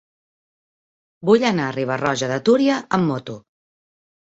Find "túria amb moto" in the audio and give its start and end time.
2.51-3.39